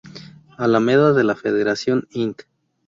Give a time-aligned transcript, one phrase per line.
[0.57, 2.41] Alameda de la Federación, Int.